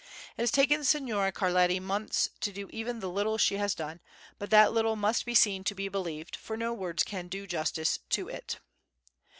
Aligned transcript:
It 0.35 0.41
has 0.41 0.49
taken 0.49 0.83
Signora 0.83 1.31
Carletti 1.31 1.79
months 1.79 2.31
to 2.39 2.51
do 2.51 2.67
even 2.73 3.01
the 3.01 3.07
little 3.07 3.37
she 3.37 3.57
has 3.57 3.75
done, 3.75 3.99
but 4.39 4.49
that 4.49 4.73
little 4.73 4.95
must 4.95 5.27
be 5.27 5.35
seen 5.35 5.63
to 5.65 5.75
be 5.75 5.89
believed, 5.89 6.35
for 6.35 6.57
no 6.57 6.73
words 6.73 7.03
can 7.03 7.27
do 7.27 7.45
justice 7.45 7.99
to 8.09 8.27
it. 8.27 8.57